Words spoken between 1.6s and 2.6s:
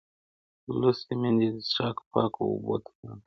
څښاک پاکو